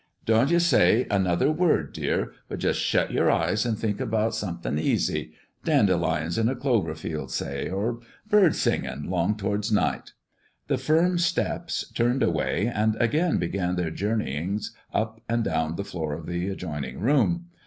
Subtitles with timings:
[0.25, 4.79] Do'n't you say another word, dear, but just shut your eyes and think about something
[4.79, 10.13] easy, dandelions in a cloverfield, say, or birds singin' 'long towards night."
[10.69, 16.13] The firm steps turned away and again began their journeyings up and down the floor
[16.15, 17.49] of the adjoining room.